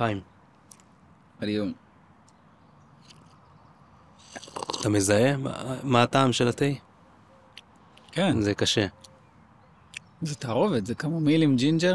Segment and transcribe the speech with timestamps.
[0.00, 0.20] חיים,
[1.40, 1.72] עליום.
[4.80, 5.36] אתה מזהה
[5.84, 6.64] מה- הטעם של התה?
[8.12, 8.86] כן, זה קשה.
[10.22, 11.94] זה תערובת, זה קמומיל עם ג'ינג'ר.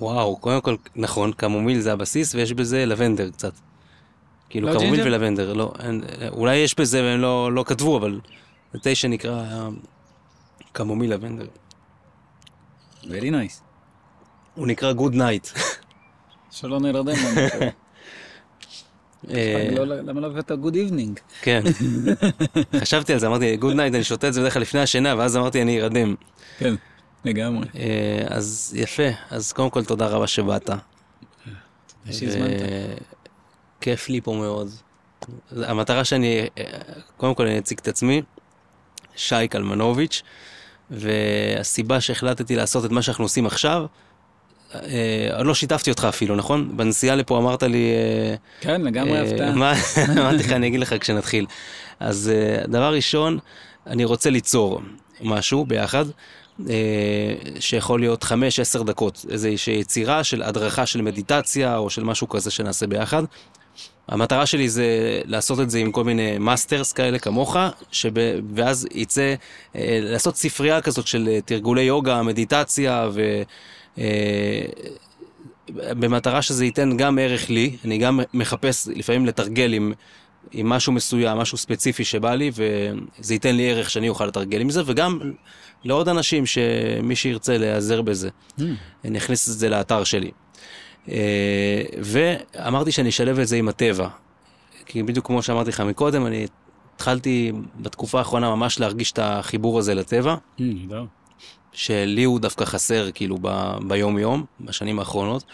[0.00, 3.52] וואו, קודם כל, נכון, קמומיל זה הבסיס, ויש בזה לבנדר קצת.
[4.48, 5.06] כאילו, לא קמומיל ג'ינג'ר?
[5.06, 8.20] ולבנדר, לא, אין, אולי יש בזה והם לא, לא כתבו, אבל
[8.72, 9.68] זה תה שנקרא
[10.72, 11.46] קמומיל לבנדר.
[13.02, 13.60] Very nice.
[14.54, 15.48] הוא נקרא Good Night.
[16.50, 17.08] שלא נרדם.
[19.30, 21.18] אה, לא- למה לא הבאת Good Evening?
[21.42, 21.62] כן.
[22.80, 25.36] חשבתי על זה, אמרתי, Good Night, אני שותה את זה בדרך כלל לפני השינה, ואז
[25.36, 26.14] אמרתי, אני ארדם.
[26.58, 26.74] כן,
[27.24, 27.66] לגמרי.
[27.76, 30.70] אה, אז יפה, אז קודם כל תודה רבה שבאת.
[32.10, 32.50] שהזמנת.
[33.80, 34.68] כיף לי פה מאוד.
[35.56, 36.64] המטרה שאני, אה,
[37.16, 38.22] קודם כל אני אציג את עצמי,
[39.16, 40.22] שי קלמנוביץ',
[40.90, 43.86] והסיבה שהחלטתי לעשות את מה שאנחנו עושים עכשיו,
[44.74, 46.76] אה, לא שיתפתי אותך אפילו, נכון?
[46.76, 47.90] בנסיעה לפה אמרת לי...
[47.92, 49.52] אה, כן, לגמרי אה, הפתעה.
[49.52, 49.72] מה-
[50.20, 51.46] אמרתי לך, אני אגיד לך כשנתחיל.
[52.00, 53.38] אז אה, דבר ראשון,
[53.86, 54.80] אני רוצה ליצור
[55.20, 56.04] משהו ביחד,
[56.70, 56.74] אה,
[57.60, 58.24] שיכול להיות
[58.78, 63.22] 5-10 דקות, איזושהי יצירה של הדרכה של מדיטציה או של משהו כזה שנעשה ביחד.
[64.08, 64.84] המטרה שלי זה
[65.24, 67.56] לעשות את זה עם כל מיני מאסטרס כאלה כמוך,
[67.92, 68.10] שב...
[68.54, 69.34] ואז יצא,
[69.76, 73.42] אה, לעשות ספרייה כזאת של אה, תרגולי יוגה, מדיטציה, ו...
[73.98, 74.64] אה,
[75.74, 79.92] במטרה שזה ייתן גם ערך לי, אני גם מחפש לפעמים לתרגל עם,
[80.52, 84.70] עם משהו מסוים, משהו ספציפי שבא לי, וזה ייתן לי ערך שאני אוכל לתרגל עם
[84.70, 85.18] זה, וגם
[85.84, 88.62] לעוד אנשים שמי שירצה להיעזר בזה, Hmm.
[89.04, 90.30] אני אכניס את זה לאתר שלי.
[91.08, 94.08] אה, ואמרתי שאני אשלב את זה עם הטבע,
[94.86, 96.46] כי בדיוק כמו שאמרתי לך מקודם, אני
[96.94, 100.34] התחלתי בתקופה האחרונה ממש להרגיש את החיבור הזה לטבע.
[100.90, 101.04] לא.
[101.78, 105.44] שלי הוא דווקא חסר כאילו ב, ביום יום, בשנים האחרונות.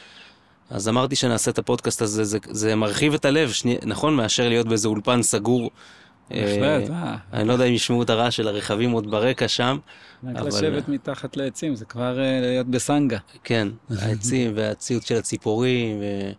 [0.70, 4.16] אז אמרתי שנעשה את הפודקאסט הזה, זה, זה מרחיב את הלב, שני, נכון?
[4.16, 5.70] מאשר להיות באיזה אולפן סגור.
[6.30, 7.16] בהחלט, אה, אה.
[7.32, 9.78] אני לא יודע אם ישמעו את הרעש של הרכבים עוד ברקע שם,
[10.24, 13.18] רק אבל- לשבת מתחת לעצים, זה כבר אה, להיות בסנגה.
[13.44, 13.68] כן,
[13.98, 16.30] העצים והציוץ של הציפורים, ו...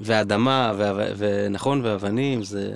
[0.00, 0.92] והאדמה, וה...
[1.16, 2.72] ונכון, ואבנים, זה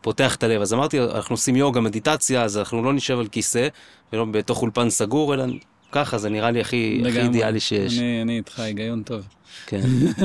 [0.00, 0.60] פותח את הלב.
[0.62, 3.68] אז אמרתי, אנחנו עושים יוגה, מדיטציה, אז אנחנו לא נשב על כיסא,
[4.12, 5.44] ולא בתוך אולפן סגור, אלא
[5.92, 7.20] ככה, זה נראה לי הכי, הכי.
[7.20, 7.98] אידיאלי שיש.
[7.98, 9.28] אני- אני איתך, היגיון טוב.
[9.66, 9.80] כן,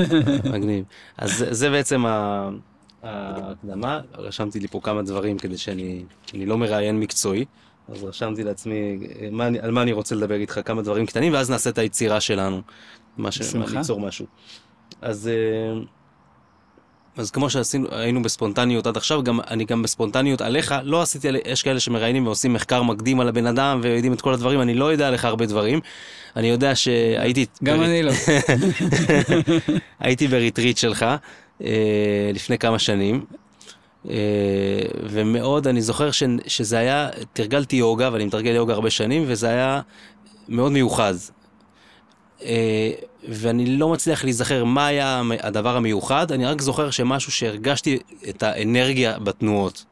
[0.52, 0.84] מגניב.
[1.18, 2.04] אז זה- זה בעצם
[3.02, 6.02] ההקדמה, רשמתי לי פה כמה דברים כדי שאני
[6.34, 7.44] אני לא מראיין מקצועי,
[7.88, 8.74] אז רשמתי לעצמי
[9.20, 12.20] אה, מה על מה אני רוצה לדבר איתך, כמה דברים קטנים, ואז נעשה את היצירה
[12.20, 12.62] שלנו,
[13.16, 13.54] מה ש...
[13.54, 14.26] ליצור משהו.
[15.00, 15.80] אז, אה,
[17.16, 21.62] אז כמו שעשינו, היינו בספונטניות עד עכשיו, גם, אני גם בספונטניות עליך, לא עשיתי, יש
[21.62, 25.08] כאלה שמראיינים ועושים מחקר מקדים על הבן אדם ויודעים את כל הדברים, אני לא יודע
[25.08, 25.80] עליך הרבה דברים.
[26.36, 27.46] אני יודע שהייתי...
[27.64, 28.12] גם אני לא.
[30.00, 31.06] הייתי בריטריט שלך
[31.64, 33.24] אה, לפני כמה שנים,
[34.10, 34.14] אה,
[35.02, 39.80] ומאוד, אני זוכר ש, שזה היה, תרגלתי יוגה, ואני מתרגל יוגה הרבה שנים, וזה היה
[40.48, 41.14] מאוד מיוחד.
[42.42, 42.90] אה,
[43.28, 47.98] ואני לא מצליח להיזכר מה היה הדבר המיוחד, אני רק זוכר שמשהו שהרגשתי
[48.28, 49.84] את האנרגיה בתנועות.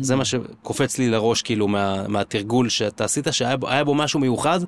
[0.00, 4.60] זה מה שקופץ לי לראש, כאילו, מה, מהתרגול שאתה עשית, שהיה בו, בו משהו מיוחד,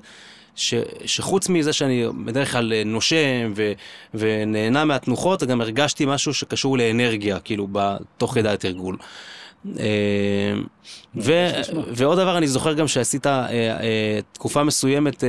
[0.55, 0.73] ש,
[1.05, 3.71] שחוץ מזה שאני בדרך כלל נושם ו,
[4.13, 8.97] ונהנה מהתנוחות, גם הרגשתי משהו שקשור לאנרגיה, כאילו, ב- תוך כדי התרגול.
[9.79, 10.53] אה,
[11.93, 15.23] ועוד דבר, אני זוכר גם שעשית אה, אה, תקופה מסוימת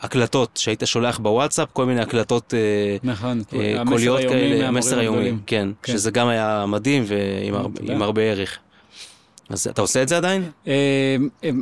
[0.00, 2.54] הקלטות, שהיית שולח בוואטסאפ, כל מיני הקלטות
[3.02, 3.42] נכון,
[3.86, 5.32] קוליות כאלה, המסר היומי.
[5.46, 5.92] כן, כן.
[5.92, 8.58] שזה גם היה מדהים ועם הרבה ערך.
[9.48, 10.50] אז אתה עושה את זה עדיין?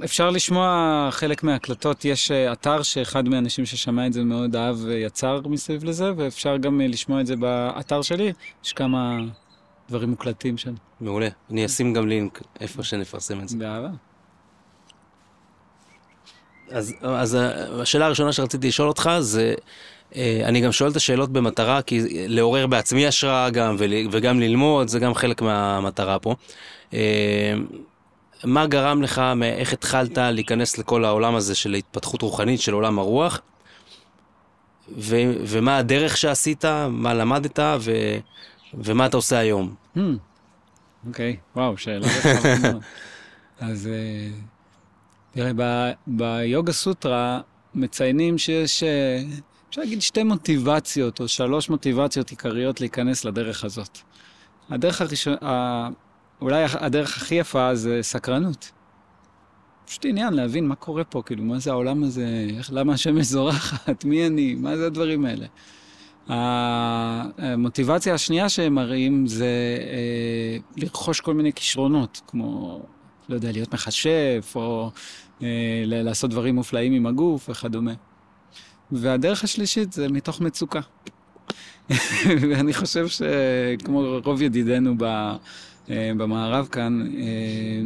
[0.04, 5.84] אפשר לשמוע חלק מההקלטות, יש אתר שאחד מהאנשים ששמע את זה מאוד אהב ויצר מסביב
[5.84, 8.32] לזה, ואפשר גם לשמוע את זה באתר שלי,
[8.64, 9.18] יש כמה
[9.92, 11.28] דברים מוקלטים שם, מעולה.
[11.50, 13.56] אני אשים גם לינק איפה שנפרסם את זה.
[13.58, 13.88] באהבה.
[16.70, 17.38] אז, אז
[17.80, 19.54] השאלה הראשונה שרציתי לשאול אותך זה,
[20.16, 23.76] אה, אני גם שואל את השאלות במטרה, כי לעורר בעצמי השראה גם,
[24.10, 26.34] וגם ללמוד, זה גם חלק מהמטרה פה.
[26.94, 27.54] אה,
[28.44, 33.40] מה גרם לך, איך התחלת להיכנס לכל העולם הזה של התפתחות רוחנית, של עולם הרוח?
[34.98, 35.16] ו,
[35.46, 37.92] ומה הדרך שעשית, מה למדת, ו,
[38.74, 39.81] ומה אתה עושה היום?
[39.96, 40.00] Hmm,
[41.06, 42.78] אוקיי, וואו, שאלה רחבה.
[43.70, 44.30] אז אה,
[45.32, 47.40] תראה, ביוגה סוטרה
[47.74, 49.22] מציינים שיש, אה,
[49.68, 53.98] אפשר להגיד, שתי מוטיבציות או שלוש מוטיבציות עיקריות להיכנס לדרך הזאת.
[54.70, 55.88] הדרך הראשונה,
[56.40, 58.72] אולי הדרך הכי יפה זה סקרנות.
[59.86, 64.04] פשוט עניין להבין מה קורה פה, כאילו, מה זה העולם הזה, איך, למה השמש זורחת,
[64.04, 65.46] מי אני, מה זה הדברים האלה.
[66.28, 72.80] המוטיבציה השנייה שהם מראים זה אה, לרכוש כל מיני כישרונות, כמו,
[73.28, 74.90] לא יודע, להיות מכשף, או
[75.42, 77.92] אה, לעשות דברים מופלאים עם הגוף וכדומה.
[78.92, 80.80] והדרך השלישית זה מתוך מצוקה.
[82.50, 85.04] ואני חושב שכמו רוב ידידינו ב,
[85.90, 87.80] אה, במערב כאן, אה,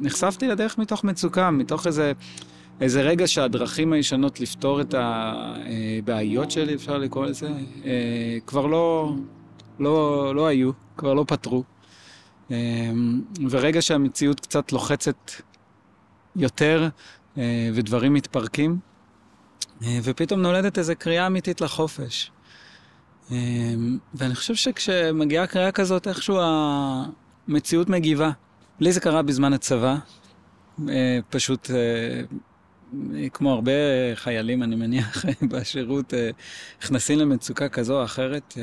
[0.00, 2.12] נחשפתי לדרך מתוך מצוקה, מתוך איזה,
[2.80, 7.48] איזה רגע שהדרכים הישנות לפתור את הבעיות שלי, אפשר לקרוא לזה,
[7.84, 9.14] אה, כבר לא,
[9.78, 11.64] לא, לא היו, כבר לא פתרו.
[13.50, 15.30] ורגע שהמציאות קצת לוחצת
[16.36, 16.88] יותר
[17.74, 18.78] ודברים מתפרקים,
[19.82, 22.30] ופתאום נולדת איזו קריאה אמיתית לחופש.
[24.14, 26.38] ואני חושב שכשמגיעה קריאה כזאת, איכשהו
[27.48, 28.30] המציאות מגיבה.
[28.80, 29.96] לי זה קרה בזמן הצבא,
[30.88, 31.76] אה, פשוט אה,
[33.32, 33.72] כמו הרבה
[34.14, 36.30] חיילים, אני מניח, בשירות, אה,
[36.82, 38.54] נכנסים למצוקה כזו או אחרת.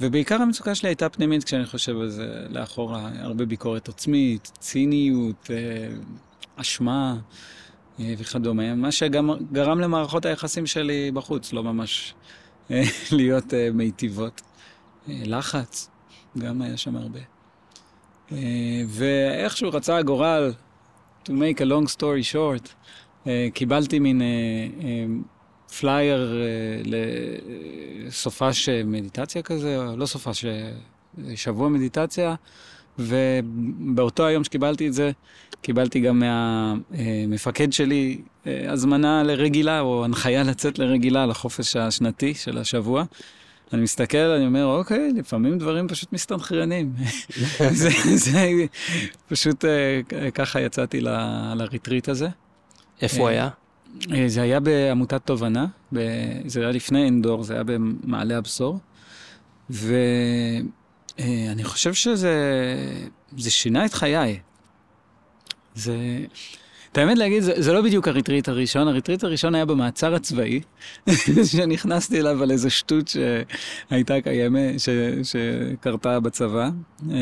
[0.00, 5.50] ובעיקר המצוקה שלי הייתה פנימית כשאני חושב על זה לאחורה, הרבה ביקורת עצמית, ציניות,
[6.56, 7.16] אשמה
[7.98, 12.14] וכדומה, מה שגם גרם למערכות היחסים שלי בחוץ, לא ממש
[13.18, 14.42] להיות מיטיבות.
[15.08, 15.90] לחץ,
[16.38, 17.18] גם היה שם הרבה.
[18.32, 20.52] אה, ואיכשהו רצה הגורל,
[21.24, 22.74] to make a long story short, אה,
[23.54, 24.26] קיבלתי מין אה,
[25.80, 26.42] פלייר
[26.84, 30.44] לסופש מדיטציה כזה, לא סופש,
[31.34, 32.34] שבוע מדיטציה,
[32.98, 35.10] ובאותו היום שקיבלתי את זה,
[35.62, 36.22] קיבלתי גם
[36.90, 43.04] מהמפקד שלי הזמנה לרגילה, או הנחיה לצאת לרגילה לחופש השנתי של השבוע.
[43.72, 46.92] אני מסתכל, אני אומר, אוקיי, לפעמים דברים פשוט מסתנכרנים.
[47.80, 48.48] זה, זה
[49.28, 51.00] פשוט אה, ככה יצאתי
[51.54, 52.28] לריטריט הזה.
[53.02, 53.48] איפה היה?
[54.12, 55.66] אה, זה היה בעמותת תובנה,
[56.46, 58.78] זה היה לפני אינדור, זה היה במעלה הבשור.
[59.70, 60.62] ואני
[61.20, 62.30] אה, חושב שזה
[63.38, 64.38] שינה את חיי.
[65.74, 65.96] זה...
[66.92, 70.60] את האמת להגיד, זה, זה לא בדיוק הריטריט הראשון, הריטריט הראשון היה במעצר הצבאי,
[71.52, 74.88] שנכנסתי אליו על איזה שטות שהייתה קיימת, ש,
[75.22, 76.70] שקרתה בצבא,
[77.10, 77.16] אה,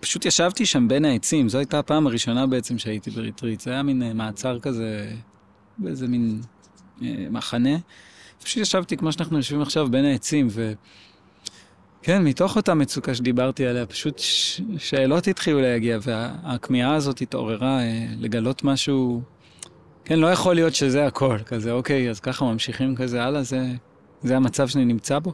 [0.00, 4.02] ופשוט ישבתי שם בין העצים, זו הייתה הפעם הראשונה בעצם שהייתי בריטריט, זה היה מין
[4.02, 5.10] אה, מעצר כזה,
[5.78, 6.40] באיזה מין
[7.02, 7.76] אה, מחנה.
[8.42, 10.72] פשוט ישבתי כמו שאנחנו יושבים עכשיו בין העצים, ו...
[12.02, 14.60] כן, מתוך אותה מצוקה שדיברתי עליה, פשוט ש...
[14.78, 19.22] שאלות התחילו להגיע, והכמיהה הזאת התעוררה אה, לגלות משהו,
[20.04, 23.66] כן, לא יכול להיות שזה הכל, כזה, אוקיי, אז ככה ממשיכים כזה הלאה, זה,
[24.22, 25.32] זה המצב שאני נמצא בו.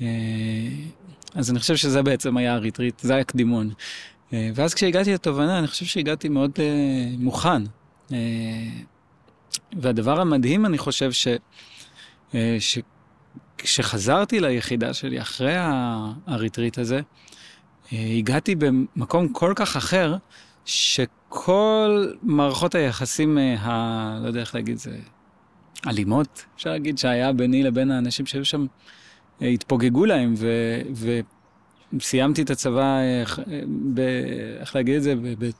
[0.00, 0.06] אה,
[1.34, 3.70] אז אני חושב שזה בעצם היה הריטריט, זה היה קדימון.
[4.32, 6.50] אה, ואז כשהגעתי לתובנה, אני חושב שהגעתי מאוד
[7.18, 7.62] מוכן.
[9.76, 11.28] והדבר המדהים, אני חושב, ש...
[12.58, 12.78] ש...
[13.58, 15.54] כשחזרתי ליחידה שלי אחרי
[16.26, 17.00] הריטריט הזה,
[17.92, 20.16] אה, הגעתי במקום כל כך אחר,
[20.64, 24.18] שכל מערכות היחסים, אה, ה...
[24.22, 24.98] לא יודע איך להגיד, זה
[25.86, 28.66] אלימות, אפשר להגיד, שהיה ביני לבין האנשים שהיו שם, אה,
[29.40, 30.48] התפוגגו להם, ו...
[31.92, 32.98] וסיימתי את הצבא,
[33.94, 34.00] ב...
[34.60, 35.34] איך להגיד את זה, ב...
[35.38, 35.50] ב...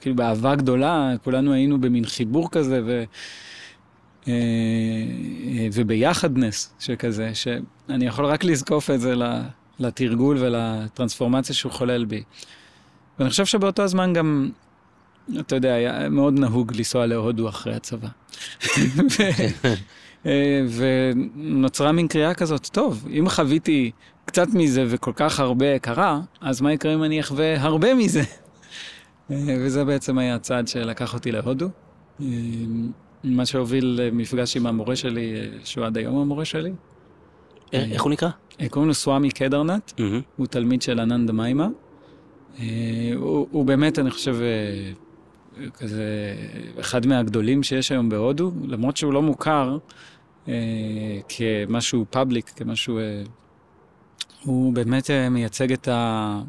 [0.00, 3.04] כאילו באהבה גדולה, כולנו היינו במין חיבור כזה, ו...
[4.28, 4.32] אה,
[5.58, 9.14] אה, וביחדנס שכזה, שאני יכול רק לזקוף את זה
[9.78, 12.22] לתרגול ולטרנספורמציה שהוא חולל בי.
[13.18, 14.50] ואני חושב שבאותו הזמן גם,
[15.40, 18.08] אתה יודע, היה מאוד נהוג לנסוע להודו אחרי הצבא.
[20.26, 23.90] אה, ונוצרה מין קריאה כזאת, טוב, אם חוויתי
[24.24, 28.22] קצת מזה וכל כך הרבה קרה, אז מה יקרה אם אני אחווה הרבה מזה?
[29.30, 31.68] וזה בעצם היה הצעד שלקח אותי להודו.
[33.24, 36.72] מה שהוביל למפגש עם המורה שלי, שהוא עד היום המורה שלי.
[37.72, 38.28] איך הוא נקרא?
[38.60, 39.92] אה, קוראים לו סוואמי קדרנט,
[40.36, 41.68] הוא תלמיד של אננדה מיימה.
[42.58, 42.64] אה,
[43.16, 44.92] הוא, באמת, אני חושב, אה,
[45.74, 46.04] כזה
[46.80, 49.78] אחד מהגדולים שיש היום בהודו, למרות שהוא לא מוכר
[51.28, 52.98] כמשהו פאבליק, כמשהו...
[54.44, 56.42] הוא באמת מייצג את, ה,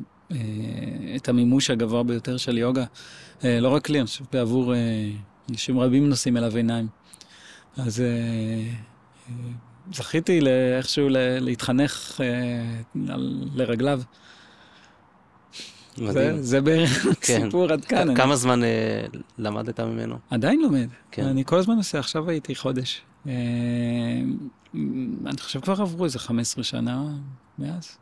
[1.15, 2.85] את המימוש הגבוה ביותר של יוגה.
[3.43, 4.73] לא רק לי, אני חושב בעבור
[5.49, 6.87] אנשים רבים נושאים אליו עיניים.
[7.77, 8.05] אז אה,
[9.29, 9.33] אה,
[9.93, 10.39] זכיתי
[10.77, 11.07] איכשהו
[11.39, 13.05] להתחנך אה,
[13.55, 14.01] לרגליו.
[15.97, 16.35] מדהים.
[16.37, 17.41] זה, זה בערך כן.
[17.43, 18.15] סיפור עד כאן.
[18.15, 18.35] כמה.
[18.35, 18.61] זמן
[19.37, 20.15] למדת ממנו?
[20.29, 20.87] עדיין לומד.
[21.11, 21.25] כן.
[21.25, 23.01] אני כל הזמן עושה, עכשיו הייתי חודש.
[23.25, 23.33] אני
[25.39, 27.03] חושב כבר עברו איזה 15 שנה
[27.59, 27.97] מאז,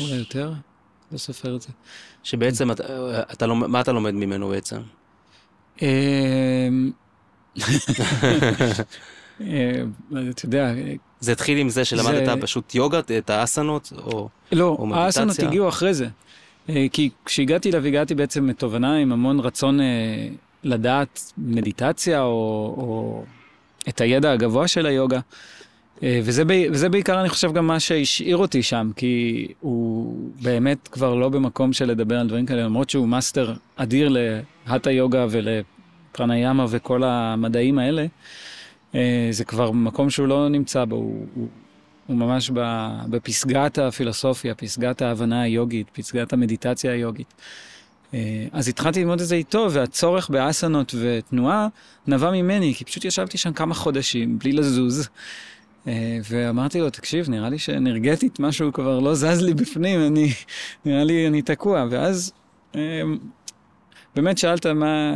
[0.00, 0.52] אולי יותר,
[1.12, 1.68] לא סופר את זה.
[2.22, 2.82] שבעצם, אתה,
[3.32, 4.76] אתה, מה אתה לומד ממנו בעצם?
[5.82, 6.68] אה,
[10.30, 10.72] אתה יודע,
[11.20, 14.28] זה התחיל עם זה שלמדת זה- פשוט יוגה, את האסנות, או...
[14.52, 14.94] לא, או?
[14.94, 16.08] האסנות הגיעו אחרי זה.
[16.68, 19.86] אה, כי כשהגעתי אליו, הגעתי בעצם מתובנה עם המון רצון אה,
[20.64, 23.24] לדעת מדיטציה, או, או
[23.88, 25.20] את הידע הגבוה של היוגה.
[26.02, 31.14] אה, וזה, וזה בעיקר, אני חושב, גם מה שהשאיר אותי שם, כי הוא באמת כבר
[31.14, 34.16] לא במקום של לדבר על דברים כאלה, למרות שהוא מאסטר אדיר
[34.66, 38.06] להטה יוגה ולפרניאמה וכל המדעים האלה,
[39.30, 41.48] זה כבר מקום שהוא לא נמצא בו, הוא, הוא,
[42.08, 42.50] הוא ממש
[43.10, 47.34] בפסגת הפילוסופיה, פסגת ההבנה היוגית, פסגת המדיטציה היוגית.
[48.14, 51.68] אה, אז התחלתי ללמוד את זה איתו, והצורך באסנות ותנועה
[52.06, 55.08] נבע ממני, כי פשוט ישבתי שם כמה חודשים בלי לזוז.
[55.88, 60.32] אה, ואמרתי לו, תקשיב, נראה לי שאנרגטית משהו כבר לא זז לי בפנים, אני,
[60.84, 61.86] נראה לי אני תקוע.
[61.90, 62.32] ואז
[62.74, 63.02] אה,
[64.16, 65.12] באמת שאלת מה,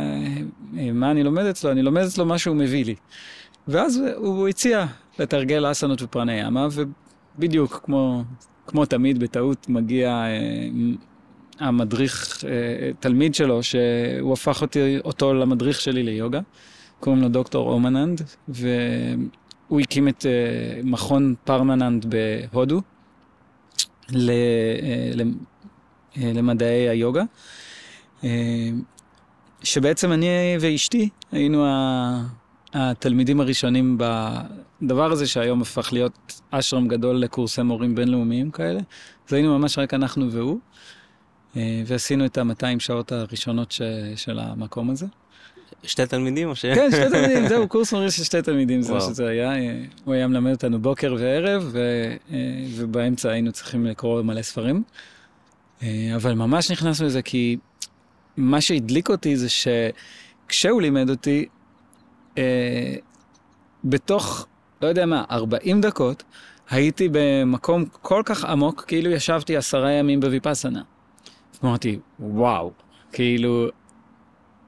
[0.93, 2.95] מה אני לומד אצלו, אני לומד אצלו מה שהוא מביא לי.
[3.67, 4.85] ואז הוא הציע
[5.19, 6.67] לתרגל אסנות ופרניאמה,
[7.37, 8.23] ובדיוק כמו,
[8.67, 10.67] כמו תמיד בטעות מגיע אה,
[11.59, 12.49] המדריך, אה,
[12.99, 16.39] תלמיד שלו, שהוא הפך אותי, אותו למדריך שלי ליוגה,
[16.99, 22.05] קוראים לו דוקטור אומננד, והוא הקים את אה, מכון פרמננד
[22.51, 22.81] בהודו
[24.09, 25.23] ל, אה,
[26.17, 27.23] אה, למדעי היוגה.
[28.23, 28.29] אה,
[29.63, 30.27] שבעצם אני
[30.59, 32.23] ואשתי היינו ה-
[32.73, 38.79] התלמידים הראשונים בדבר הזה שהיום הפך להיות אשרם גדול לקורסי מורים בינלאומיים כאלה.
[39.27, 40.59] אז היינו ממש רק אנחנו והוא,
[41.55, 43.81] אה, ועשינו את ה-200 שעות הראשונות ש-
[44.15, 45.05] של המקום הזה.
[45.83, 46.65] שתי תלמידים או ש...
[46.65, 49.01] כן, שתי תלמידים, זהו, קורס מורים של שתי תלמידים, זה מה.
[49.01, 49.51] שזה היה.
[49.55, 52.37] אה, הוא היה מלמד אותנו בוקר וערב, ו- אה,
[52.75, 54.83] ובאמצע היינו צריכים לקרוא מלא ספרים.
[56.15, 57.57] אבל ממש נכנסנו לזה כי
[58.37, 61.45] מה שהדליק אותי זה שכשהוא לימד אותי,
[62.37, 62.95] אה,
[63.83, 64.47] בתוך,
[64.81, 66.23] לא יודע מה, 40 דקות,
[66.69, 70.81] הייתי במקום כל כך עמוק, כאילו ישבתי עשרה ימים בוויפאסנה.
[71.63, 72.71] אמרתי, וואו,
[73.11, 73.67] כאילו,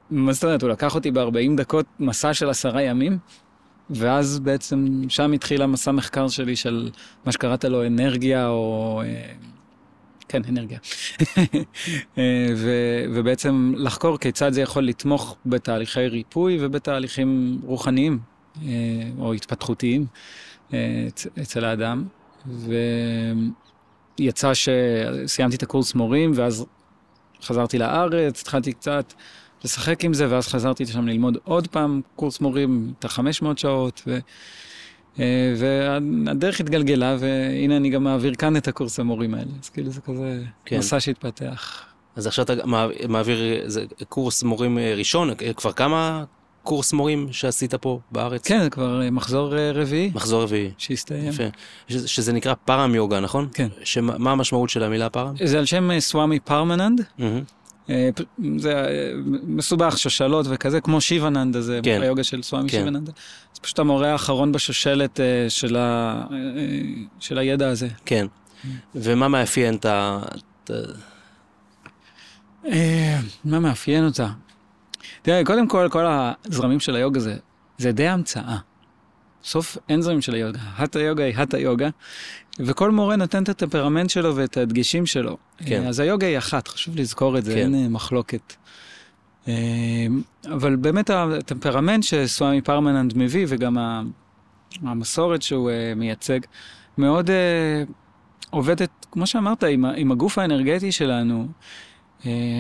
[0.10, 3.18] מה זאת אומרת, הוא לקח אותי ב-40 דקות מסע של עשרה ימים,
[3.90, 6.90] ואז בעצם שם התחיל המסע מחקר שלי של
[7.26, 9.02] מה שקראת לו אנרגיה, או...
[9.06, 9.34] אה,
[10.28, 10.80] כן, אנרגיה.
[12.18, 12.70] אה, ו,
[13.14, 18.20] ובעצם לחקור כיצד זה יכול לתמוך בתהליכי ריפוי ובתהליכים רוחניים
[18.62, 18.70] אה,
[19.20, 20.06] או התפתחותיים
[20.74, 22.06] אה, אצ- אצל האדם.
[24.20, 26.66] ויצא שסיימתי את הקורס מורים, ואז
[27.44, 29.14] חזרתי לארץ, התחלתי קצת
[29.64, 34.18] לשחק עם זה, ואז חזרתי לשם ללמוד עוד פעם קורס מורים, את ה-500 שעות, ו...
[35.20, 39.52] אה, והדרך התגלגלה, והנה אני גם מעביר כאן את הקורס המורים האלה.
[39.64, 40.78] אז כאילו זה כזה כן.
[40.78, 41.84] מסע שהתפתח.
[42.16, 46.24] אז עכשיו אתה מע- מעביר איזה קורס מורים אה, ראשון, אה, כבר כמה
[46.64, 48.48] קורס מורים שעשית פה בארץ?
[48.48, 50.72] כן, זה כבר מחזור רביעי מחזור רביעי.
[50.78, 51.28] שהסתיים.
[51.30, 51.44] יפה.
[51.88, 53.48] שזה, שזה נקרא פארם יוגה, נכון?
[53.54, 53.68] כן.
[53.84, 55.34] שמה מה המשמעות של המילה פארם?
[55.44, 57.02] זה על שם סוואמי פרמננד.
[57.18, 57.42] מהמם.
[57.90, 58.10] אה,
[58.58, 59.12] זה אה,
[59.44, 62.00] מסובך, שושלות וכזה, כמו שיבננד, זה כן.
[62.02, 62.78] היוגה של סוואמי כן.
[62.78, 63.06] שיבננד.
[63.54, 66.26] זה פשוט המורה האחרון בשושלת אה, של ה-
[67.20, 67.88] של הידע הזה.
[68.06, 68.28] כן.
[68.96, 70.20] ומה מאפיין את ה...
[73.46, 74.28] מה מאפיין אותה?
[75.22, 76.06] תראה, קודם כל, כל
[76.46, 77.36] הזרמים של היוגה זה,
[77.78, 78.58] זה די המצאה.
[79.46, 80.60] בסוף אין זרמים של היוגה.
[80.78, 81.90] הטה יוגה היא הטה יוגה,
[82.60, 85.38] וכל מורה נותן את הטמפרמנט שלו ואת הדגשים שלו.
[85.58, 85.84] כן.
[85.84, 87.58] אה, אז היוגה היא אחת, חשוב לזכור את זה, כן.
[87.58, 88.54] אין אה, מחלוקת.
[89.48, 89.54] אה,
[90.54, 93.78] אבל באמת הטמפרמנט שסואמי פרמננד מביא, וגם
[94.82, 96.40] המסורת שהוא מייצג,
[96.98, 97.30] מאוד
[98.50, 101.48] עובדת, כמו שאמרת, עם, הגוף האנרגטי שלנו.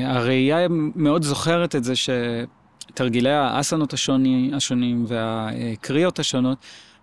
[0.06, 1.94] הראייה מאוד זוכרת את זה
[2.89, 6.58] שתרגילי האסנות השוני, השונים והקריאות השונות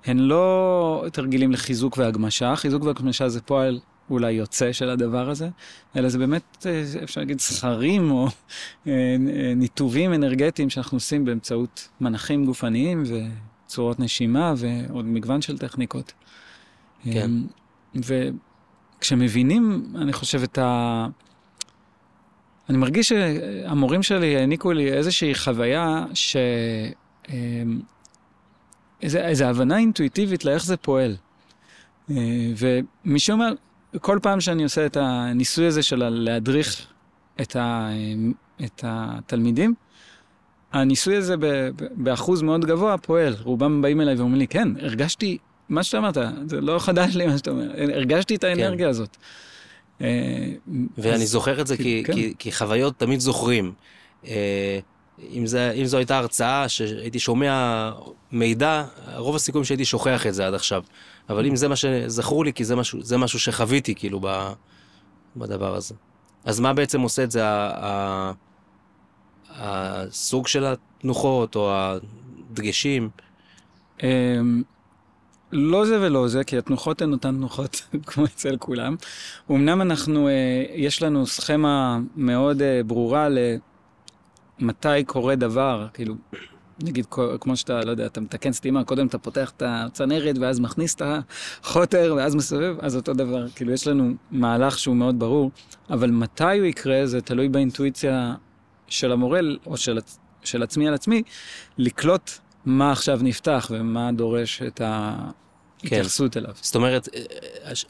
[0.04, 5.48] הן לא תרגילים לחיזוק והגמשה, חיזוק והגמשה זה פועל אולי יוצא של הדבר הזה,
[5.96, 6.66] אלא זה באמת,
[7.02, 8.28] אפשר להגיד, סכרים או
[8.86, 9.16] אה,
[9.56, 13.02] ניתובים אנרגטיים שאנחנו עושים באמצעות מנחים גופניים
[13.66, 16.12] וצורות נשימה ועוד מגוון של טכניקות.
[17.04, 17.30] כן.
[17.96, 18.00] אה,
[18.98, 21.06] וכשמבינים, אני חושב, את ה...
[22.72, 26.36] אני מרגיש שהמורים שלי העניקו לי איזושהי חוויה ש...
[27.28, 27.34] אה,
[29.02, 31.16] איזה, איזה הבנה אינטואיטיבית לאיך זה פועל.
[32.10, 32.16] אה,
[32.56, 33.50] ומשום מה,
[34.00, 36.86] כל פעם שאני עושה את הניסוי הזה של להדריך
[37.40, 37.88] את, ה,
[38.64, 39.74] את התלמידים,
[40.72, 43.34] הניסוי הזה ב, באחוז מאוד גבוה פועל.
[43.42, 45.38] רובם באים אליי ואומרים לי, כן, הרגשתי,
[45.68, 49.16] מה שאתה אמרת, זה לא חדש לי מה שאתה אומר, הרגשתי את האנרגיה הזאת.
[50.00, 50.06] אה,
[50.98, 52.12] ואני אז- זוכר את זה כי, כן.
[52.12, 53.72] כי, כי חוויות תמיד זוכרים.
[54.26, 54.78] אה,
[55.32, 57.90] אם, זה, אם זו הייתה הרצאה שהייתי שומע
[58.32, 58.84] מידע,
[59.16, 60.82] רוב הסיכויים שהייתי שוכח את זה עד עכשיו.
[61.28, 64.52] אבל אם זה מה שזכור לי, כי זה משהו, זה משהו שחוויתי, כאילו, ב,
[65.36, 65.94] בדבר הזה.
[66.44, 68.32] אז מה בעצם עושה את זה, ה, ה,
[69.50, 73.10] הסוג של התנוחות, או הדגשים?
[75.52, 78.96] לא זה ולא זה, כי התנוחות הן אותן תנוחות, כמו אצל כולם.
[79.50, 83.28] אמנם אנחנו, אה, יש לנו סכמה מאוד אה, ברורה
[84.58, 86.14] למתי קורה דבר, כאילו,
[86.82, 87.06] נגיד,
[87.40, 91.02] כמו שאתה, לא יודע, אתה מתקן סתימה, קודם אתה פותח את הצנרת, ואז מכניס את
[91.62, 93.48] החוטר, ואז מסובב, אז אותו דבר.
[93.48, 95.50] כאילו, יש לנו מהלך שהוא מאוד ברור,
[95.90, 98.34] אבל מתי הוא יקרה, זה תלוי באינטואיציה
[98.88, 99.98] של המורה, או של,
[100.44, 101.22] של עצמי על עצמי,
[101.78, 102.30] לקלוט
[102.64, 105.41] מה עכשיו נפתח ומה דורש את ההתייחסות
[105.82, 106.02] כן.
[106.36, 106.52] אליו.
[106.60, 107.08] זאת אומרת,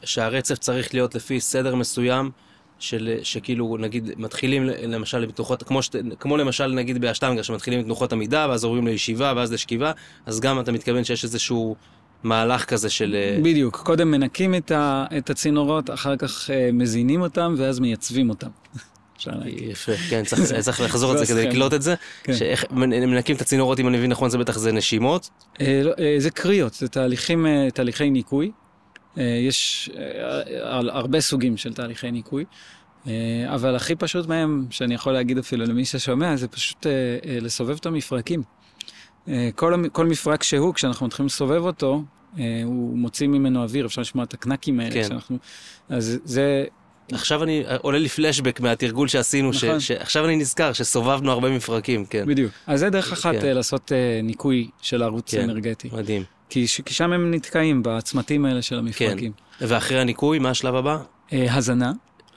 [0.03, 2.31] שהרצף צריך להיות לפי סדר מסוים.
[2.79, 8.13] של, שכאילו, נגיד, מתחילים למשל בתנוחות, כמו, שת, כמו למשל נגיד באשטנגה, שמתחילים עם תנוחות
[8.13, 9.91] עמידה, ואז עוברים לישיבה, ואז לשכיבה,
[10.25, 11.75] אז גם אתה מתכוון שיש איזשהו
[12.23, 13.15] מהלך כזה של...
[13.15, 18.49] אה, בדיוק, קודם מנקים את, ה, את הצינורות, אחר כך מזינים אותם, ואז מייצבים אותם.
[19.45, 21.95] יפה, כן, צריך, לחזור את זה כדי לקלוט את זה.
[22.23, 22.33] כן.
[22.33, 25.29] שאיך מנקים את הצינורות, אם אני מבין נכון, זה בטח זה נשימות.
[25.61, 28.51] אה, לא, אה, זה קריאות, זה אה, תהליכי ניקוי.
[29.17, 29.89] יש
[30.67, 32.45] הרבה סוגים של תהליכי ניקוי.
[33.47, 36.85] אבל הכי פשוט מהם, שאני יכול להגיד אפילו למי ששומע, זה פשוט
[37.41, 38.43] לסובב את המפרקים.
[39.55, 42.03] כל, כל מפרק שהוא, כשאנחנו מתחילים לסובב אותו,
[42.63, 44.93] הוא מוציא ממנו אוויר, אפשר לשמוע את הקנקים האלה.
[44.93, 45.03] כן.
[45.03, 45.37] שאנחנו,
[45.89, 46.65] אז זה...
[47.11, 49.79] עכשיו אני, עולה לי פלשבק מהתרגול שעשינו, נכון.
[49.79, 52.25] ש, שעכשיו אני נזכר שסובבנו הרבה מפרקים, כן.
[52.27, 52.51] בדיוק.
[52.67, 53.55] אז זה דרך אחת כן.
[53.55, 53.91] לעשות
[54.23, 55.89] ניקוי של ערוץ כן, אנרגטי.
[55.93, 56.23] מדהים.
[56.49, 59.31] כי, כי שם הם נתקעים, בצמתים האלה של המפרקים.
[59.59, 59.65] כן.
[59.67, 60.97] ואחרי הניקוי, מה השלב הבא?
[61.33, 61.91] אה, הזנה.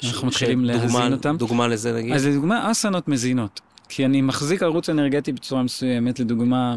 [0.05, 1.37] אנחנו מתחילים להזין אותם.
[1.37, 2.13] דוגמה לזה נגיד?
[2.13, 3.61] אז לדוגמה, אסנות מזינות.
[3.89, 6.77] כי אני מחזיק ערוץ אנרגטי בצורה מסוימת, לדוגמה,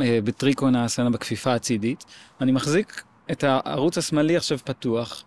[0.00, 2.04] אה, בטריקון האסנה בכפיפה הצידית.
[2.40, 5.24] אני מחזיק את הערוץ השמאלי עכשיו פתוח, אה,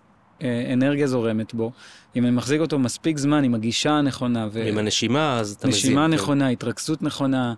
[0.73, 1.71] אנרגיה זורמת בו.
[2.15, 4.47] אם אני מחזיק אותו מספיק זמן עם הגישה הנכונה.
[4.51, 4.63] ו...
[4.67, 5.79] עם הנשימה, אז אתה מזין.
[5.79, 6.13] נשימה כן.
[6.13, 6.51] נכונה, כן.
[6.51, 7.53] התרכזות נכונה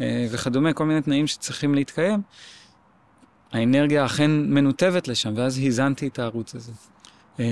[0.00, 2.22] אה, וכדומה, כל מיני תנאים שצריכים להתקיים.
[3.52, 6.72] האנרגיה אכן מנותבת לשם, ואז הזנתי את הערוץ הזה.
[7.40, 7.44] אה,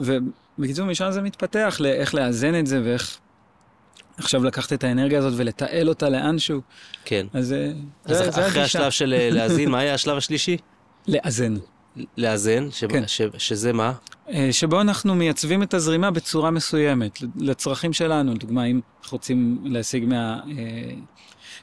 [0.00, 3.18] ובקיצור, משם זה מתפתח לאיך לאזן את זה ואיך
[4.16, 6.60] עכשיו לקחת את האנרגיה הזאת ולתעל אותה לאנשהו.
[7.04, 7.26] כן.
[7.32, 7.72] אז, אה,
[8.04, 10.56] אז זה, זה אחרי השלב של אה, להזין, מה היה השלב השלישי?
[11.08, 11.54] לאזן.
[12.16, 12.84] לאזן, ש...
[12.84, 13.02] כן.
[13.06, 13.22] ש...
[13.38, 13.92] שזה מה?
[14.50, 18.34] שבו אנחנו מייצבים את הזרימה בצורה מסוימת, לצרכים שלנו.
[18.34, 20.40] לדוגמה, אם אנחנו רוצים להשיג מה...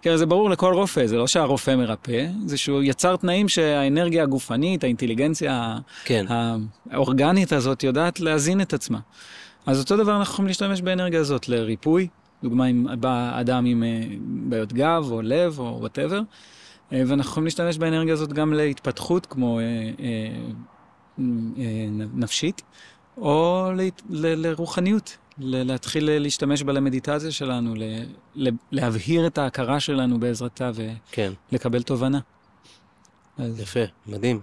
[0.01, 4.83] כי זה ברור לכל רופא, זה לא שהרופא מרפא, זה שהוא יצר תנאים שהאנרגיה הגופנית,
[4.83, 6.25] האינטליגנציה כן.
[6.91, 8.99] האורגנית הזאת יודעת להזין את עצמה.
[9.65, 12.07] אז אותו דבר אנחנו יכולים להשתמש באנרגיה הזאת לריפוי,
[12.43, 16.21] דוגמה אם בא אדם עם אה, בעיות גב או לב או וואטאבר, אה,
[16.91, 19.65] ואנחנו יכולים להשתמש באנרגיה הזאת גם להתפתחות כמו אה,
[22.13, 22.61] נפשית,
[23.17, 23.69] או
[24.09, 25.17] לרוחניות.
[25.41, 27.73] להתחיל להשתמש בה למדיטציה שלנו,
[28.71, 31.83] להבהיר את ההכרה שלנו בעזרתה ולקבל כן.
[31.85, 32.19] תובנה.
[33.37, 33.59] אז...
[33.59, 34.41] יפה, מדהים.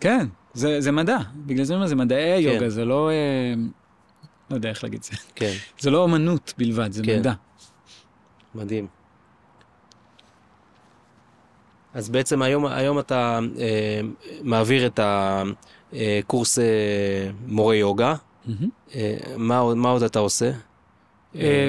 [0.00, 1.18] כן, זה, זה מדע.
[1.46, 2.68] בגלל זה זה מדעי כן.
[2.68, 3.10] זה לא...
[3.10, 3.54] אה,
[4.50, 5.12] לא יודע איך להגיד את זה.
[5.34, 5.52] כן.
[5.78, 7.18] זה לא אמנות בלבד, זה כן.
[7.18, 7.32] מדע.
[8.54, 8.86] מדהים.
[11.98, 14.00] אז בעצם היום, היום אתה אה,
[14.42, 18.14] מעביר את הקורס אה, אה, מורה יוגה.
[18.94, 20.50] אה, מה עוד אתה עושה?
[21.36, 21.68] אה,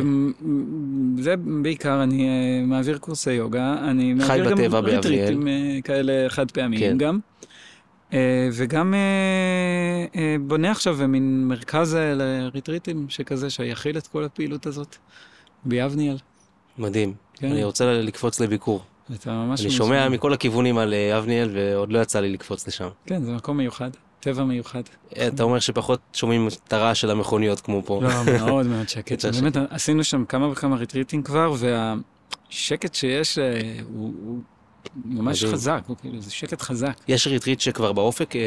[1.18, 5.48] זה בעיקר, אני אה, מעביר קורסי יוגה, אני מעביר גם ריטריטים
[5.84, 6.98] כאלה חד פעמיים כן.
[6.98, 7.20] גם.
[8.54, 8.94] וגם
[10.42, 14.96] בונה עכשיו מין מרכז לריטריטים שכזה, שיכיל את כל הפעילות הזאת
[15.66, 16.18] ביבניאל.
[16.78, 17.14] מדהים.
[17.34, 17.52] כן.
[17.52, 18.84] אני רוצה לקפוץ לביקור.
[19.14, 19.62] אתה ממש...
[19.62, 22.90] אני שומע מכל הכיוונים על יבניאל ועוד לא יצא לי לקפוץ לשם.
[23.06, 23.90] כן, זה מקום מיוחד.
[24.20, 24.82] טבע מיוחד.
[25.28, 28.02] אתה אומר שפחות שומעים את הרעש של המכוניות כמו פה.
[28.04, 29.26] לא, מאוד מאוד שקט.
[29.26, 33.62] באמת, עשינו שם כמה וכמה ריטריטים כבר, והשקט שיש אה,
[33.94, 34.40] הוא
[35.06, 36.94] ממש חזק, כאילו, זה שקט חזק.
[37.08, 38.42] יש ריטריט שכבר באופק אה,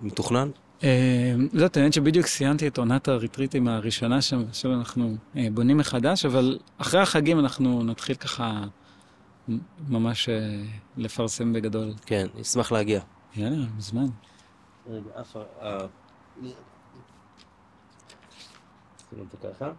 [0.00, 0.48] מתוכנן?
[0.84, 5.16] אה, לא, האמת שבדיוק סיימתי את עונת הריטריטים הראשונה שם, עכשיו אנחנו
[5.52, 8.64] בונים מחדש, אבל אחרי החגים אנחנו נתחיל ככה
[9.88, 10.28] ממש
[10.96, 11.92] לפרסם בגדול.
[12.06, 13.00] כן, נשמח להגיע.
[13.36, 14.06] יאללה, מזמן.
[14.88, 15.86] רגע, אף ה...
[19.12, 19.72] נשים את ככה.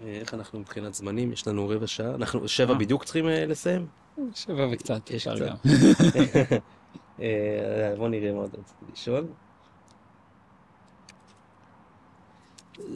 [0.00, 1.32] איך אנחנו מבחינת זמנים?
[1.32, 2.14] יש לנו רבע שעה.
[2.14, 2.78] אנחנו שבע אה.
[2.78, 3.86] בדיוק צריכים אה, לסיים?
[4.34, 5.10] שבע וקצת,
[5.46, 5.56] גם.
[7.20, 9.26] אה, בוא נראה מה עוד רציתי לשאול.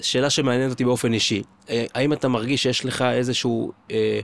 [0.00, 1.42] שאלה שמעניינת אותי באופן אישי.
[1.70, 4.20] אה, האם אתה מרגיש שיש לך איזשהו אה,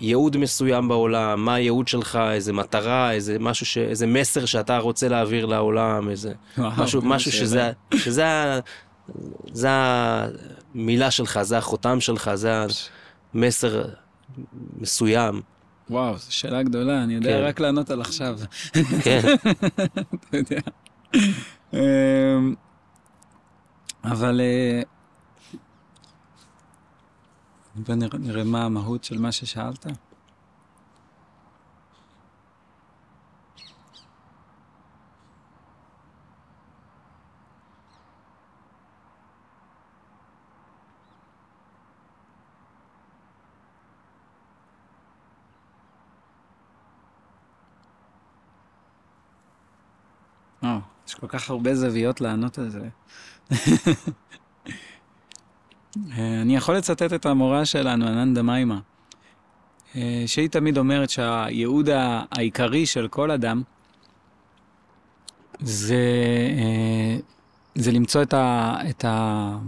[0.00, 1.44] ייעוד מסוים בעולם?
[1.44, 2.18] מה הייעוד שלך?
[2.32, 3.12] איזה מטרה?
[3.12, 3.78] איזה משהו, ש...
[3.78, 6.10] איזה מסר שאתה רוצה להעביר לעולם?
[6.10, 6.32] איזה...
[6.58, 7.32] וואו, משהו, משהו.
[7.32, 8.58] שזה, שזה ה-
[9.52, 12.66] זה המילה שלך, זה החותם שלך, זה
[13.34, 13.84] המסר
[14.78, 15.40] מסוים.
[15.90, 17.44] וואו, זו שאלה גדולה, אני יודע כן.
[17.44, 18.38] רק לענות על עכשיו.
[19.02, 19.20] כן,
[20.14, 20.60] אתה יודע.
[21.72, 22.54] אמ,
[24.04, 24.40] אבל
[27.78, 29.86] אה, בוא נראה, נראה מה המהות של מה ששאלת.
[50.64, 52.88] אה, יש כל כך הרבה זוויות לענות על זה.
[55.96, 58.80] אה, אני יכול לצטט את המורה שלנו, אננדה מיימה,
[59.96, 61.88] אה, שהיא תמיד אומרת שהייעוד
[62.30, 63.62] העיקרי של כל אדם
[65.60, 65.96] זה,
[66.58, 67.18] אה,
[67.74, 68.76] זה למצוא את ה...
[68.90, 69.58] את ה...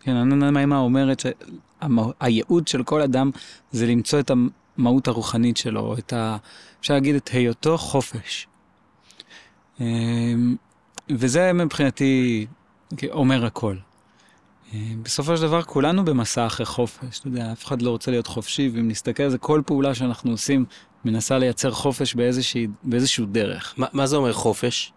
[0.00, 3.30] כן, אננדה מיימה אומרת שהייעוד של כל אדם
[3.72, 4.30] זה למצוא את
[4.78, 6.36] המהות הרוחנית שלו, את ה...
[6.80, 8.46] אפשר להגיד את היותו חופש.
[11.10, 12.46] וזה מבחינתי
[13.12, 13.76] אומר הכל.
[15.02, 18.70] בסופו של דבר כולנו במסע אחרי חופש, אתה יודע, אף אחד לא רוצה להיות חופשי,
[18.74, 20.64] ואם נסתכל על זה, כל פעולה שאנחנו עושים
[21.04, 23.74] מנסה לייצר חופש באיזושהי, באיזשהו דרך.
[23.76, 24.92] מה, מה זה אומר חופש?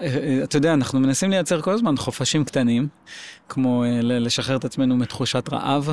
[0.00, 2.88] אה, אה, אתה יודע, אנחנו מנסים לייצר כל הזמן חופשים קטנים,
[3.48, 5.90] כמו אה, לשחרר את עצמנו מתחושת רעב,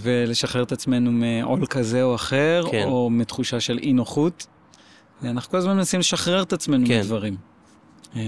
[0.00, 2.84] ולשחרר את עצמנו מעול כזה או אחר, כן.
[2.84, 4.46] או מתחושה של אי נוחות.
[5.24, 7.00] אנחנו כל הזמן מנסים לשחרר את עצמנו כן.
[7.00, 7.36] מדברים.
[8.16, 8.20] אה,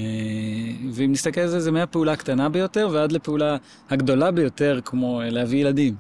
[0.93, 3.57] ואם נסתכל על זה, זה מהפעולה הקטנה ביותר ועד לפעולה
[3.91, 5.95] הגדולה ביותר, כמו אה, להביא ילדים.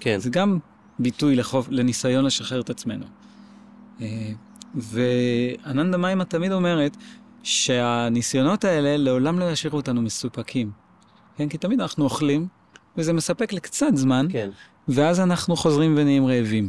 [0.00, 0.58] כן, זה גם
[0.98, 3.04] ביטוי לחוף, לניסיון לשחרר את עצמנו.
[4.00, 4.32] אה,
[4.74, 6.96] ואננדה מיימה תמיד אומרת
[7.42, 10.70] שהניסיונות האלה לעולם לא ישאירו אותנו מסופקים.
[11.36, 11.48] כן?
[11.48, 12.46] כי תמיד אנחנו אוכלים,
[12.96, 14.50] וזה מספק לקצת זמן, כן,
[14.88, 16.68] ואז אנחנו חוזרים ונהיים רעבים.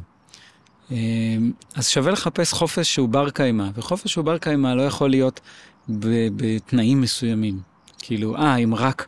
[1.76, 5.40] אז שווה לחפש חופש שהוא בר קיימא, וחופש שהוא בר קיימא לא יכול להיות
[5.89, 7.60] בתנאים מסוימים.
[7.98, 9.08] כאילו, אה, אם רק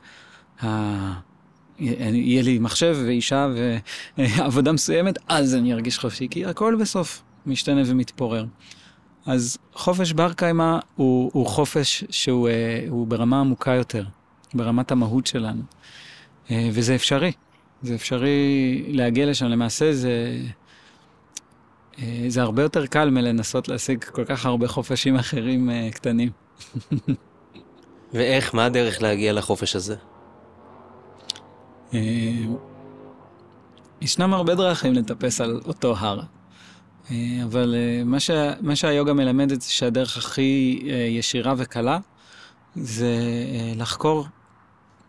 [0.63, 1.25] ה...
[1.79, 3.47] יהיה לי מחשב ואישה
[4.17, 8.45] ועבודה מסוימת, אז אני ארגיש חופשי, כי הכל בסוף משתנה ומתפורר.
[9.25, 14.03] אז חופש בר קיימא הוא, הוא חופש שהוא אה, הוא ברמה עמוקה יותר,
[14.53, 15.61] ברמת המהות שלנו.
[16.51, 17.31] אה, וזה אפשרי.
[17.81, 19.45] זה אפשרי להגיע לשם.
[19.45, 20.37] למעשה זה,
[21.99, 26.29] אה, זה הרבה יותר קל מלנסות להשיג כל כך הרבה חופשים אחרים קטנים.
[28.13, 29.95] ואיך, מה הדרך להגיע לחופש הזה?
[31.93, 31.99] אה,
[34.01, 36.21] ישנם הרבה דרכים לטפס על אותו הר,
[37.11, 41.99] אה, אבל אה, מה, שה, מה שהיוגה מלמדת זה שהדרך הכי ישירה וקלה
[42.75, 43.13] זה
[43.75, 44.27] לחקור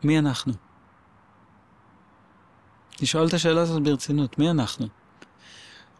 [0.04, 0.52] מי אנחנו.
[3.02, 4.86] לשאול את השאלה הזאת ברצינות, מי אנחנו?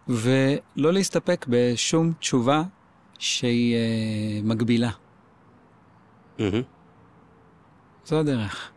[0.08, 2.62] ולא להסתפק בשום תשובה
[3.18, 3.76] שהיא
[4.44, 4.90] מגבילה.
[8.06, 8.70] זו הדרך.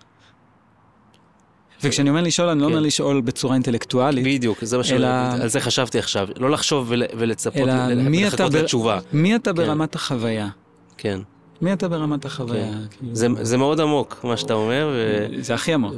[1.84, 2.72] וכשאני אומר לשאול, אני לא כן.
[2.72, 4.92] אומר לשאול בצורה אינטלקטואלית, בדיוק, זה מה ש...
[4.92, 6.28] על זה חשבתי עכשיו.
[6.38, 7.04] לא לחשוב ול...
[7.18, 7.70] ולצפות,
[8.12, 9.00] לחכות לתשובה.
[9.14, 9.58] מי אתה כן.
[9.58, 10.50] ברמת החוויה?
[10.98, 11.20] כן.
[11.62, 12.72] מי אתה ברמת החוויה?
[13.00, 14.94] כאילו, זה, מאוד עמוק, מה שאתה אומר.
[15.40, 15.96] זה הכי עמוק.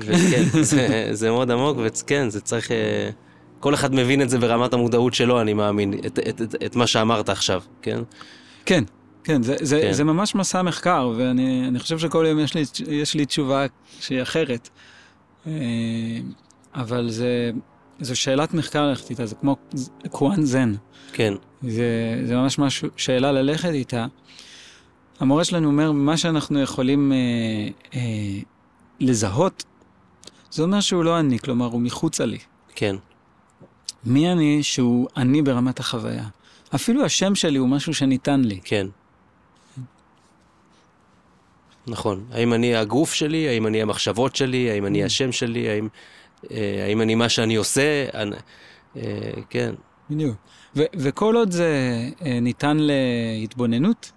[1.11, 2.71] זה, מאוד עמוק, וכן, זה צריך...
[2.71, 3.09] אה,
[3.59, 5.93] כל אחד מבין את זה ברמת המודעות שלו, אני מאמין,
[6.65, 7.99] את מה שאמרת עכשיו, כן?
[8.65, 8.83] כן,
[9.23, 9.93] כן, זה, זה, כן.
[9.93, 13.65] זה ממש מסע מחקר, ואני אני חושב שכל יום יש לי, יש לי תשובה
[13.99, 14.69] שהיא אחרת.
[15.47, 15.51] אה,
[16.75, 17.51] אבל זה,
[17.99, 19.55] זו שאלת מחקר ללכת איתה, זה כמו
[20.09, 20.73] קוואן זן.
[21.13, 24.05] כן, זה, זה ממש משהו, שאלה ללכת איתה.
[25.19, 27.17] המורה שלנו אומר, מה שאנחנו יכולים אה,
[27.93, 28.39] אה,
[28.99, 29.63] לזהות,
[30.51, 32.37] זה אומר שהוא לא אני, כלומר, הוא מחוצה לי.
[32.75, 32.95] כן,
[34.05, 36.25] מי אני שהוא אני ברמת החוויה?
[36.75, 38.59] אפילו השם שלי הוא משהו שניתן לי.
[38.63, 38.87] כן.
[41.87, 42.25] נכון.
[42.31, 43.47] האם אני הגוף שלי?
[43.49, 44.71] האם אני המחשבות שלי?
[44.71, 45.69] האם אני השם שלי?
[45.69, 45.87] האם,
[46.51, 48.05] אה, האם אני מה שאני עושה?
[48.13, 48.35] אני,
[48.95, 49.75] אה, כן,
[50.09, 50.35] בדיוק.
[50.75, 51.69] ו- וכל עוד זה
[52.25, 54.11] אה, ניתן להתבוננות,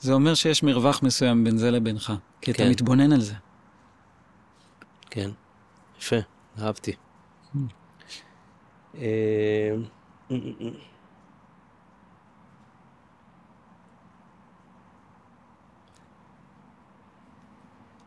[0.00, 2.12] זה אומר שיש מרווח מסוים בין זה לבינך.
[2.40, 2.70] כי אתה כן.
[2.70, 3.34] מתבונן על זה.
[5.10, 5.30] כן.
[5.98, 6.16] יפה,
[6.58, 6.92] אהבתי.
[8.98, 9.74] אה,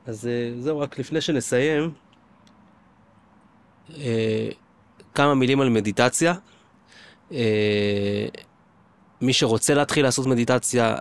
[0.06, 1.92] אז אה, זהו, רק לפני שנסיים,
[3.98, 4.50] אה,
[5.16, 6.34] כמה מילים על מדיטציה.
[7.32, 8.26] אה,
[9.22, 10.96] מי שרוצה להתחיל לעשות מדיטציה,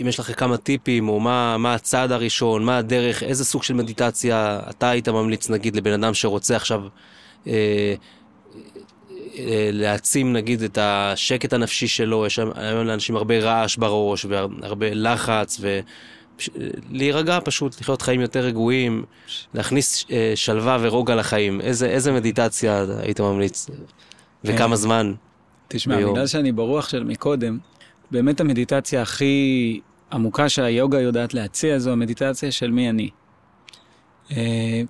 [0.00, 3.74] אם יש לך כמה טיפים, או מה, מה הצעד הראשון, מה הדרך, איזה סוג של
[3.74, 6.82] מדיטציה אתה היית ממליץ, נגיד, לבן אדם שרוצה עכשיו
[7.46, 7.94] אה,
[9.38, 15.58] אה, להעצים, נגיד, את השקט הנפשי שלו, יש היום לאנשים הרבה רעש בראש, והרבה לחץ,
[15.60, 15.80] ו...
[16.90, 19.04] להירגע פשוט, לחיות חיים יותר רגועים,
[19.54, 21.60] להכניס אה, שלווה ורוגע לחיים.
[21.60, 23.66] איזה, איזה מדיטציה היית ממליץ?
[24.44, 25.12] וכמה זמן?
[25.68, 26.12] תשמע, ביום.
[26.12, 27.58] בגלל שאני ברוח של מקודם,
[28.10, 29.80] באמת המדיטציה הכי
[30.12, 33.10] עמוקה שהיוגה יודעת להציע זו המדיטציה של מי אני.
[34.30, 34.82] אה,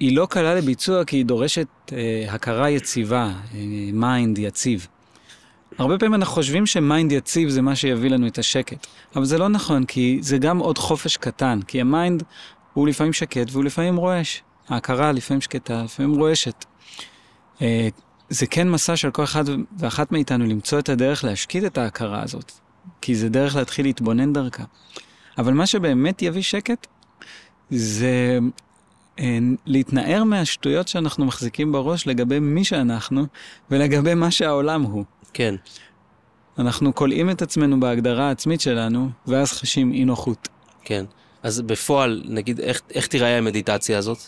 [0.00, 3.32] היא לא קלה לביצוע כי היא דורשת אה, הכרה יציבה,
[3.92, 4.86] mind יציב.
[5.80, 9.38] הרבה פעמים אנחנו חושבים ש mind יציב זה מה שיביא לנו את השקט, אבל זה
[9.38, 12.22] לא נכון, כי זה גם עוד חופש קטן, כי ה mind
[12.74, 14.42] הוא לפעמים שקט והוא לפעמים רועש.
[14.68, 16.64] ההכרה לפעמים שקטה, לפעמים רועשת.
[17.62, 17.88] אה,
[18.28, 19.44] זה כן מסע של כל אחד
[19.78, 22.52] ואחת מאיתנו למצוא את הדרך להשקיט את ההכרה הזאת,
[23.00, 24.64] כי זה דרך להתחיל להתבונן דרכה.
[25.38, 26.86] אבל מה שבאמת יביא שקט,
[27.70, 28.38] זה
[29.18, 33.26] אה, להתנער מהשטויות שאנחנו מחזיקים בראש לגבי מי שאנחנו
[33.70, 35.04] ולגבי מה שהעולם הוא.
[35.32, 35.54] כן.
[36.58, 40.48] אנחנו כולאים את עצמנו בהגדרה העצמית שלנו, ואז חשים אי נוחות.
[40.84, 41.04] כן.
[41.42, 44.18] אז בפועל, נגיד, איך, איך תיראה המדיטציה הזאת?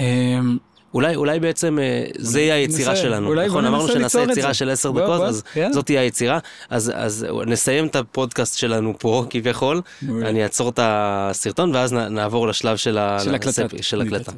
[0.00, 0.58] אמ,
[0.94, 3.28] אולי, אולי בעצם אה, זה יהיה היצירה ננסה, שלנו.
[3.28, 4.54] אולי נכון, אמרנו שנעשה יצירה.
[4.54, 5.72] של עשר דקות, בוא, אז יאללה.
[5.72, 6.38] זאת תהיה היצירה.
[6.70, 9.82] אז, אז נסיים את הפודקאסט שלנו פה, כביכול.
[10.02, 10.28] מעולה.
[10.28, 12.98] אני אעצור את הסרטון, ואז נעבור לשלב של,
[13.82, 14.32] של הקלטה.